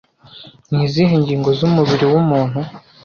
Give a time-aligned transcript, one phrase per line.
[0.69, 2.59] Ni izihe ngingo z'umubiri w'umuntu